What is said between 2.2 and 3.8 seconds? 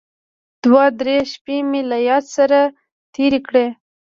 سره تېرې کړې.